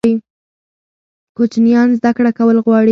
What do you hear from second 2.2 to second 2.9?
کول غواړي.